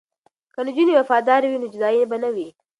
که 0.53 0.59
نجونې 0.65 0.93
وفادارې 0.95 1.47
وي 1.49 1.57
نو 1.61 1.67
جدایی 1.73 2.09
به 2.09 2.17
نه 2.23 2.29
وي. 2.35 2.47